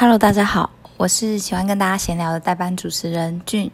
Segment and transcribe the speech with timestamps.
[0.00, 3.68] Hello，大家好，我是喜欢跟大家闲聊的代班主持人俊，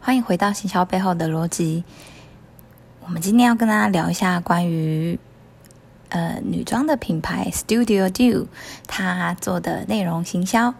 [0.00, 1.84] 欢迎回到行销背后的逻辑。
[3.00, 5.18] 我们今天要跟大家聊一下关于
[6.08, 8.48] 呃女装的品牌 Studio Do
[8.86, 10.72] 它做的内容行销。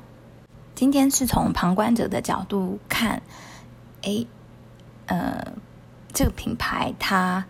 [0.75, 3.21] 今天是从旁观者的角度看，
[4.01, 4.27] 诶，
[5.09, 5.47] 呃，
[6.15, 7.45] 这个品牌它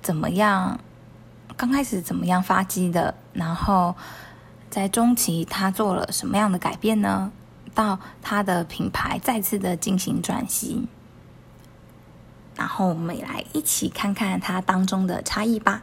[0.00, 0.80] 怎么样？
[1.54, 3.14] 刚开始怎么样发迹的？
[3.34, 3.94] 然后。
[4.72, 7.30] 在中期，他做了什么样的改变呢？
[7.74, 10.88] 到他的品牌再次的进行转型，
[12.56, 15.82] 然后我们也来一起看看它当中的差异吧。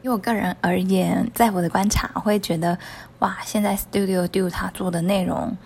[0.00, 2.78] 以我个人而言，在我的观察，会觉得
[3.18, 5.58] 哇，现在 Studio Do 它做的内容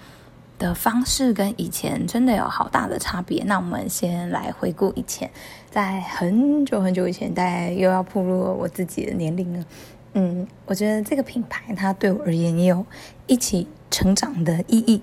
[0.59, 3.45] 的方式跟以前真的有好大的差别。
[3.45, 5.31] 那我们先来回顾以前，
[5.71, 9.65] 在很久很久以前，大概又要步入我自己的年龄了。
[10.13, 12.85] 嗯，我觉得这个品牌它对我而言也有
[13.29, 15.03] 一起成长的意义。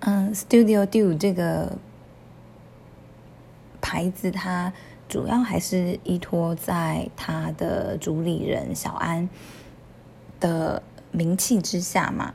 [0.00, 1.76] 嗯，Studio Do 这个
[3.80, 4.72] 牌子，它
[5.08, 9.28] 主要还是依托在它的主理人小安
[10.38, 10.80] 的
[11.10, 12.32] 名气之下嘛。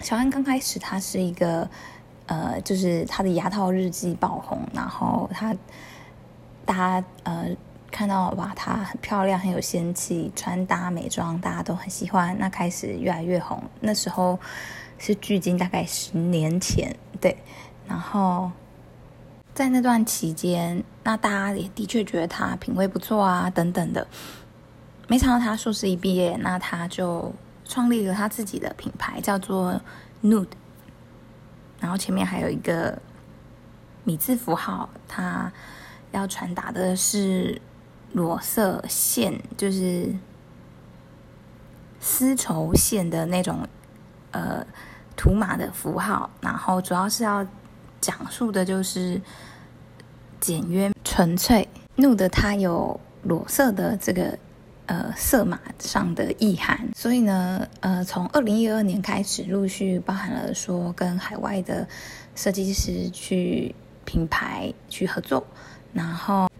[0.00, 1.70] 小安刚开始，他是一个
[2.26, 5.54] 呃，就是他的牙套日记爆红，然后他
[6.64, 7.56] 大家呃。
[7.92, 12.34] 看到哇，她很漂亮，很有仙气，穿搭美妆大家都很喜欢。
[12.38, 14.40] 那开始越来越红，那时候
[14.98, 17.36] 是距今大概十年前，对。
[17.86, 18.50] 然后
[19.54, 24.04] 在那段期间，那大家也的确觉得她品味不错啊，等等的。
[25.06, 27.30] 没想到她硕士一毕业，那她就
[27.66, 29.78] 创立了她自己的品牌，叫做
[30.22, 30.46] Nude，
[31.78, 32.98] 然后前面还有一个
[34.02, 35.52] 米字符号，她
[36.10, 37.60] 要传达的是。
[38.12, 40.14] 裸色线就是
[41.98, 43.66] 丝绸线的那种
[44.32, 44.66] 呃
[45.16, 47.46] 图码的符号，然后主要是要
[48.00, 49.20] 讲述的就是
[50.40, 51.66] 简约纯粹。
[51.96, 54.38] Nude 它有裸色的这个
[54.86, 61.88] 呃色码上的意涵，所以呢呃从二零一二年开始陆续包含了说跟海外的
[62.34, 65.46] 设计师去品牌去合作，
[65.94, 66.51] 然后。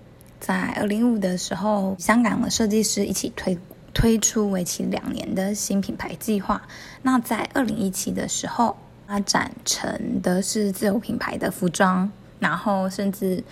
[0.53, 3.57] 在二零一五的时候，香港的设计师一起推
[3.95, 6.61] 推出为期两年的新品牌计划。
[7.01, 8.77] 那在二零一七的时候，
[9.07, 13.43] 发展成的是自有品牌的服装，然后甚至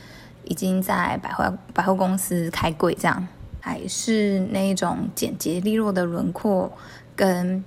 [0.44, 3.26] 已经在百货百货公司开柜，这样
[3.60, 6.70] 还是那种简洁利落的轮廓，
[7.16, 7.64] 跟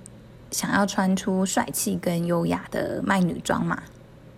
[0.52, 3.82] 想要穿出帅气跟优雅的卖女装嘛。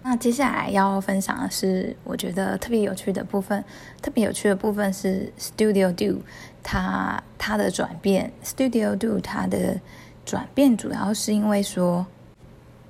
[0.08, 3.64] 那接下来要分享的是，我觉得特别有趣的部分。
[4.00, 6.22] 特别有趣的部分是 Studio Do，
[6.62, 8.32] 它它的转变。
[8.44, 9.80] Studio Do 它的
[10.24, 12.06] 转变主要是因为说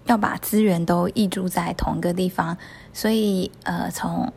[0.04, 2.58] 要把资源都溢注在同一个地方，
[2.92, 4.30] 所以呃，从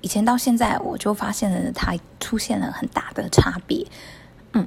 [0.00, 3.86] 以前到现在，我就发现了它出现了很大的差别。
[4.54, 4.66] 嗯，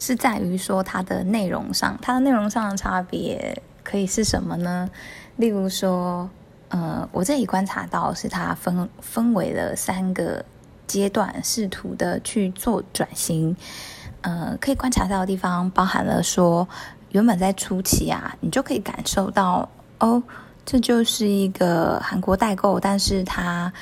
[0.00, 4.90] 是在于说它的内容上，它的内容上的差别可以是什么呢？
[5.36, 6.28] 例如说，
[6.68, 10.44] 呃，我这里观察到是它分分为了三个
[10.86, 13.56] 阶段，试图的去做转型。
[14.20, 16.68] 呃，可以观察到的地方包含了说，
[17.10, 20.22] 原本在初期啊，你就可以感受到，哦，
[20.64, 23.72] 这就是一个韩国代购，但是他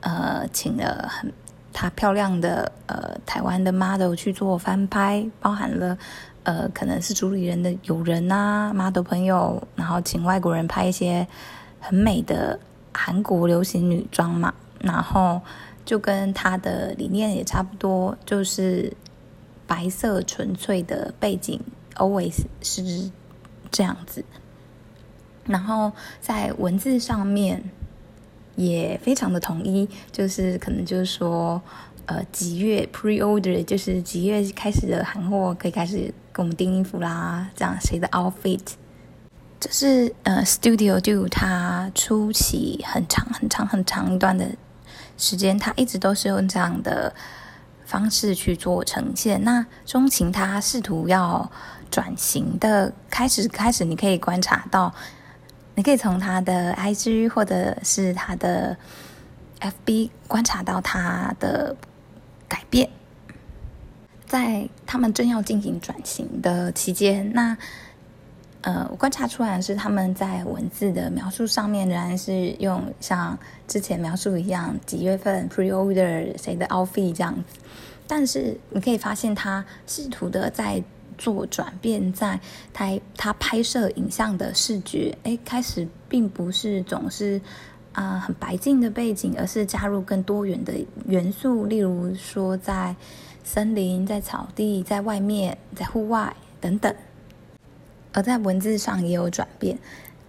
[0.00, 1.32] 呃请了很
[1.72, 5.96] 他漂亮的呃台湾的 model 去做翻拍，包含了。
[6.46, 11.26] 呃，可能是主理人的友人啊，model 朋友，然后请外国人拍一些
[11.80, 12.56] 很美的
[12.94, 15.40] 韩国流行女装嘛，然后
[15.84, 18.96] 就跟他的理念也差不多，就是
[19.66, 21.60] 白色纯粹的背景
[21.96, 23.10] ，always 是
[23.72, 24.24] 这样子。
[25.46, 25.90] 然后
[26.20, 27.60] 在文字上面
[28.54, 31.60] 也非常的统一，就是可能就是说，
[32.04, 36.14] 呃，几月 pre-order，就是几月开始的韩货可以开始。
[36.36, 38.60] 给我们订衣服啦，这样谁的 outfit？
[39.58, 44.46] 这是呃，Studio Do 它初期很长很长很长一段的
[45.16, 47.14] 时间，它一直都是用这样的
[47.86, 49.42] 方式去做呈现。
[49.44, 51.50] 那中期它试图要
[51.90, 54.92] 转型的开始，开始你可以观察到，
[55.74, 58.76] 你可以从它的 IG 或者是它的
[59.60, 61.74] FB 观察到它的
[62.46, 62.90] 改变。
[64.26, 67.56] 在他们正要进行转型的期间，那
[68.62, 73.38] 呃，我观察出来是他们在文字的描述上面仍然是用像
[73.68, 77.60] 之前描述一样几月份 pre-order 谁的 outfit 这样子，
[78.08, 80.82] 但是你可以发现他试图的在
[81.16, 82.40] 做转变，在
[82.72, 87.40] 他他拍摄影像的视觉，哎，开始并不是总是
[87.92, 90.74] 啊、很白净的背景，而是加入更多元的
[91.06, 92.94] 元素，例如说在
[93.46, 96.94] 森林、在草地、在外面、在户外等等。
[98.12, 99.78] 而在文字上也有转变，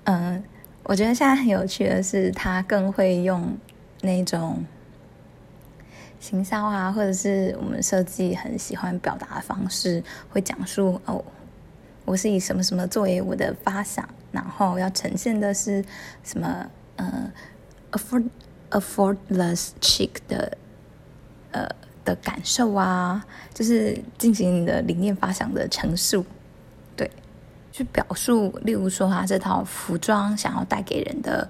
[0.03, 0.43] 嗯、
[0.83, 3.57] 我觉得现在很有趣的是，他更会用
[4.01, 4.63] 那种。
[6.19, 11.23] 行销啊，或者是我们设计很喜欢表达的方式，会讲述哦，
[12.05, 15.85] 我是以什么什么作为我的发想，然后要呈现的是
[16.23, 16.65] 什么
[16.95, 17.31] 呃
[17.91, 18.27] ，afford
[18.71, 20.57] effortless chic 的
[21.51, 21.69] 呃
[22.07, 23.21] 的感受啊，
[23.53, 26.25] 就是进行你的理念发想的陈述，
[26.95, 27.11] 对，
[27.73, 31.49] 去表述，例如说他这套服装想要带给人的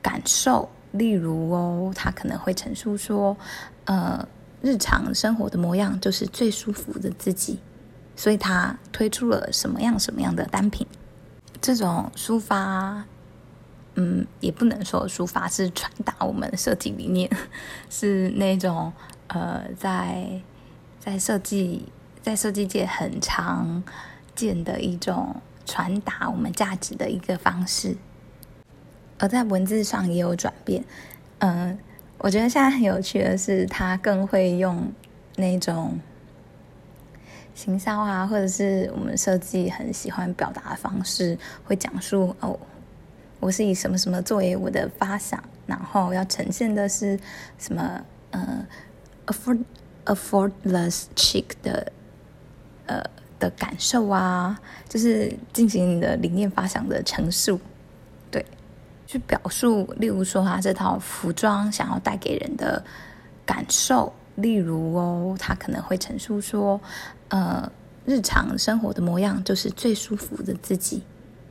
[0.00, 0.68] 感受。
[0.92, 3.36] 例如哦，他可能会陈述说，
[3.84, 4.26] 呃，
[4.62, 7.58] 日常生活的模样就是最舒服的自己，
[8.16, 10.86] 所以他推出了什么样什么样的单品。
[11.60, 13.04] 这种抒发，
[13.96, 17.30] 嗯，也不能说抒发是传达我们设计理念，
[17.90, 18.90] 是那种
[19.28, 20.40] 呃，在
[20.98, 21.86] 在设计
[22.20, 23.82] 在设计界很常
[24.34, 27.96] 见的一种传达我们价值的一个方式。
[29.18, 30.84] 而在文字上也有转变，
[31.38, 31.76] 嗯、
[32.18, 34.92] 我觉得现在很有趣的是，他更会用
[35.36, 35.98] 那种
[37.54, 42.56] 行销啊，或者是我们设计很喜欢表达的方式，会讲述哦，
[43.40, 47.18] 我是以什么什么作为我的发想，然后要呈现的是
[47.58, 48.64] 什么呃
[49.28, 49.62] ，afford
[50.04, 51.92] effortless chic 的
[52.86, 53.02] 呃
[53.38, 54.58] 的感受啊，
[54.88, 57.60] 就是进行你的理念发想的陈述。
[58.30, 58.44] 对
[59.06, 62.84] 去表述，例如说他这套服装想要带给人的
[63.46, 66.78] 感受，例如哦，他可能会陈述说，
[67.28, 67.70] 呃，
[68.04, 71.02] 日常生活的模样就是最舒服的自己，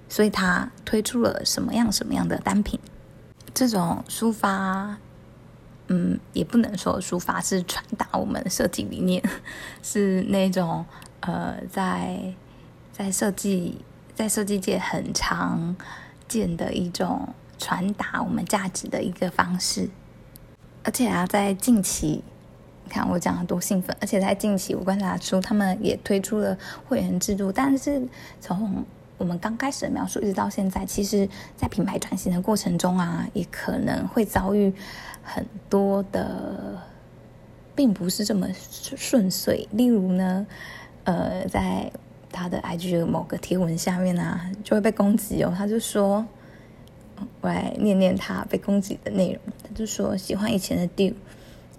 [0.08, 2.80] 所以他推出了什么样什么样的单品。
[3.54, 4.96] 这种抒发，
[5.88, 9.24] 嗯，也不能说书法是传达我们设计理念，
[9.84, 10.86] 是那种
[11.20, 12.34] 呃，在
[12.92, 13.78] 在设计
[14.16, 15.76] 在设计界很常
[16.28, 17.34] 见的一种。
[17.60, 19.90] 传达我们价值的一个方式，
[20.84, 22.24] 而且啊，在近期，
[22.84, 23.98] 你看我讲的多兴奋！
[24.00, 26.56] 而且在近期，我观察出他们也推出了
[26.88, 27.52] 会员制度。
[27.52, 28.08] 但是
[28.40, 28.86] 从
[29.18, 34.74] 我们刚开始的描述一直到现在，其实，在品牌转型的过程中啊，也可能会遭遇
[35.22, 36.82] 很多的，
[37.76, 38.48] 并不是这么
[38.96, 39.68] 顺遂。
[39.72, 40.48] 例如呢，
[41.04, 41.92] 呃，在
[42.32, 45.54] 他的 IG 的某个贴文下面啊，就会被攻击哦。
[45.56, 46.26] 他就说。
[47.42, 49.42] 我来念念他被攻击的内容。
[49.64, 51.16] 他就说喜欢以前的 Dior，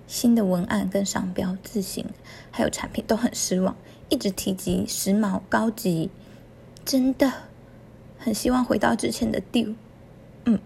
[0.08, 2.04] 新的文案跟商标、字型
[2.50, 3.76] 还有产品都很失望，
[4.08, 6.10] 一直提及时髦高级，
[6.88, 7.30] 真的
[8.18, 9.74] 很希望回到之前的 Do，。
[10.46, 10.58] 嗯，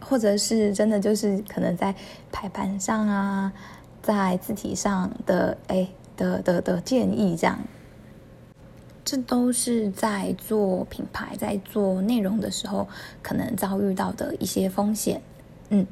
[0.00, 1.92] 或者是真的就是可能在
[2.30, 3.52] 排版上啊，
[4.00, 7.58] 在字体上的哎的的的建议这样。
[9.04, 12.86] 这都是在做品牌、在做内容的时候
[13.20, 15.20] 可能遭遇到的一些风险。
[15.70, 15.84] 嗯，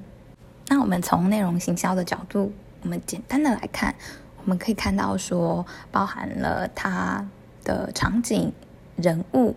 [0.68, 2.52] 那我们从内容行销的角度，
[2.82, 3.96] 我们简单的来看，
[4.36, 7.28] 我们可以看到说，包含了它
[7.64, 8.52] 的场景、
[8.96, 9.54] 人物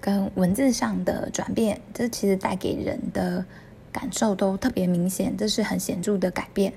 [0.00, 3.44] 跟文字上的转变，这其实带给人的
[3.92, 6.72] 感受都特别明显，这是很显著的改变。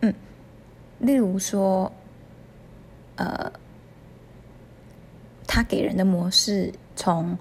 [0.00, 0.14] 嗯，
[0.98, 1.92] 例如说。
[3.16, 3.52] 呃，
[5.46, 7.36] 他给人的模式从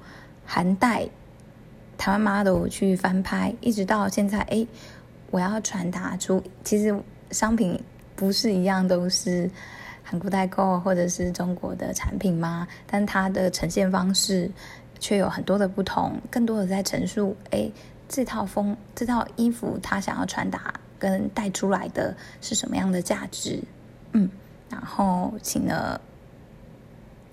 [0.45, 1.07] 韩代
[1.97, 4.67] 台湾 model 去翻拍，一直到现在，哎，
[5.31, 6.93] 我要传达出，其实
[7.31, 7.81] 商品
[8.13, 9.49] 不是一样都是
[10.03, 12.67] 韩国代购或者是中国的产品吗？
[12.85, 14.49] 但它的呈现方式
[14.99, 17.71] 却有很多的不同，更多的在陈述，哎，
[18.07, 23.61] 这套风这套衣服它想要传达跟带出来的是什么样的价值？
[24.13, 24.29] 嗯。
[24.69, 25.99] 然后请了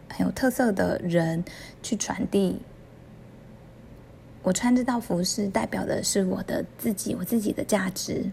[0.08, 1.44] 很有特色的人
[1.84, 2.60] 去传递，
[4.42, 8.28] 我穿这套服饰代表的是我的自己，我自己的价值。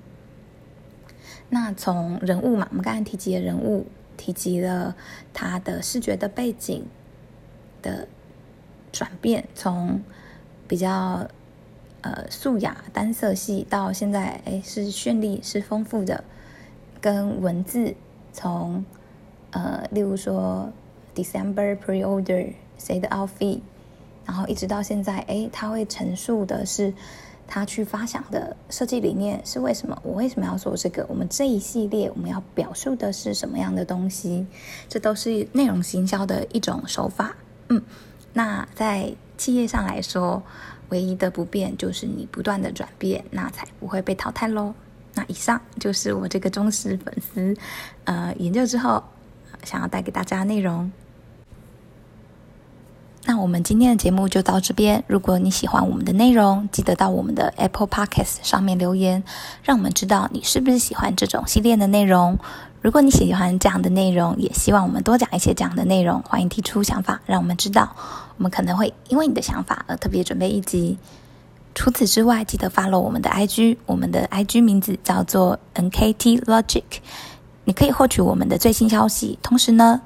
[1.49, 3.85] 那从人物嘛，我们刚才提及的人物，
[4.17, 4.95] 提及了
[5.33, 6.85] 他的视觉的背景
[7.81, 8.07] 的
[8.91, 10.01] 转变，从
[10.67, 11.27] 比较
[12.01, 16.23] 呃素雅单色系到现在，哎，是绚丽是丰富的，
[16.99, 17.95] 跟文字。
[18.37, 18.83] 从
[19.51, 20.69] 呃，例如说
[21.15, 23.61] December pre-order 谁的 outfit，
[24.25, 26.93] 然后一直到现在，哎，他会陈述的是
[27.47, 29.97] 他去发想的设计理念是为什么？
[30.03, 31.05] 我为什么要做这个？
[31.07, 34.45] 我们这一系列我们要表述的是什么样的东西？
[34.89, 37.35] 这都是内容行销的一种手法。
[37.69, 37.81] 嗯，
[38.33, 40.41] 那在企业上来说，
[40.89, 44.73] 唯一的不变就是你不断的转变，那才不会被淘汰喽。
[45.13, 47.55] 那以上就是我这个忠实粉丝，
[48.03, 49.03] 呃，研究之后
[49.63, 50.91] 想要带给大家内容。
[53.39, 55.03] 我们今天的节目就到这边。
[55.07, 59.23] 如果你喜欢我们的内容，记得到我们的 Apple Podcast 上面留言，
[59.63, 62.37] 让我们知道你是不是喜欢这种系列的内容。
[62.81, 67.95] 如果你喜欢这样的内容，也希望我们多讲一些这样的内容，欢迎提出想法，让我们知道。
[68.37, 70.97] 我们可能会因为你的想法而特别准备一集。
[71.73, 76.83] 除此之外，记得 follow 我们的 IG，我们的 IG 名字叫做 NKT Logic，
[77.63, 79.37] 你可以获取我们的最新消息。
[79.41, 80.01] 同时呢，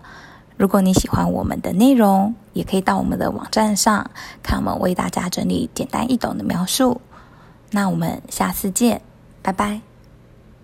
[0.60, 4.12] 如果你喜欢我们的内容，也可以到我们的网站上
[4.44, 7.00] 看我们为大家整理简单易懂的描述。
[7.72, 9.02] 那我们下次见，
[9.42, 9.89] 拜拜。